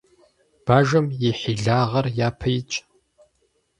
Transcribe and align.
Бажэм 0.65 1.07
и 1.27 1.29
хьилагъэр 1.39 2.05
япэ 2.27 2.47
итщ. 2.57 2.73